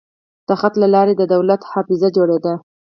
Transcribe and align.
د 0.47 0.49
خط 0.59 0.73
له 0.81 0.87
لارې 0.95 1.13
د 1.17 1.21
دولت 1.33 1.61
حافظه 1.71 2.07
جوړېده. 2.17 2.53